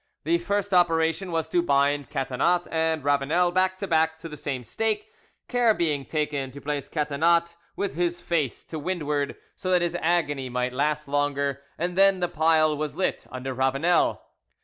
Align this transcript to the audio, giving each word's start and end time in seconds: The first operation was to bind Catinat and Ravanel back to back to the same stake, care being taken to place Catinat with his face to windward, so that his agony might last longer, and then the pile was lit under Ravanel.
The 0.23 0.39
first 0.39 0.73
operation 0.73 1.31
was 1.31 1.47
to 1.49 1.61
bind 1.61 2.09
Catinat 2.09 2.67
and 2.71 3.03
Ravanel 3.03 3.51
back 3.51 3.77
to 3.77 3.87
back 3.87 4.17
to 4.17 4.27
the 4.27 4.35
same 4.35 4.63
stake, 4.63 5.11
care 5.47 5.75
being 5.75 6.05
taken 6.05 6.49
to 6.49 6.59
place 6.59 6.89
Catinat 6.89 7.53
with 7.75 7.93
his 7.93 8.19
face 8.19 8.63
to 8.63 8.79
windward, 8.79 9.35
so 9.55 9.69
that 9.69 9.83
his 9.83 9.93
agony 10.01 10.49
might 10.49 10.73
last 10.73 11.07
longer, 11.07 11.61
and 11.77 11.95
then 11.95 12.19
the 12.19 12.27
pile 12.27 12.75
was 12.75 12.95
lit 12.95 13.27
under 13.29 13.53
Ravanel. 13.53 14.23